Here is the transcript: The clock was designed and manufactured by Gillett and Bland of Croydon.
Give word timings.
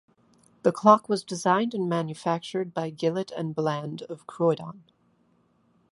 The 0.63 0.71
clock 0.71 1.07
was 1.07 1.23
designed 1.23 1.75
and 1.75 1.87
manufactured 1.87 2.73
by 2.73 2.89
Gillett 2.89 3.29
and 3.29 3.53
Bland 3.53 4.01
of 4.09 4.25
Croydon. 4.25 4.83